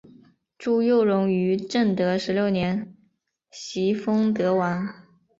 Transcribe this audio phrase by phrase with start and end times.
[0.57, 2.95] 朱佑榕于正德十六年
[3.51, 5.05] 袭封德王。